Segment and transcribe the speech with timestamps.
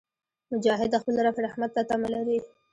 [0.53, 2.37] مجاهد د خپل رب رحمت ته تمه لري.